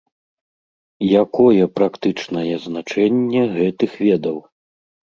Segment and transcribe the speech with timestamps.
[1.23, 4.37] Якое практычнае значэнне гэтых ведаў?